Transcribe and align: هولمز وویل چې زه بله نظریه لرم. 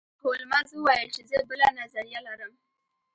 هولمز 0.23 0.69
وویل 0.75 1.09
چې 1.15 1.21
زه 1.29 1.37
بله 1.49 1.67
نظریه 1.79 2.19
لرم. 2.27 2.53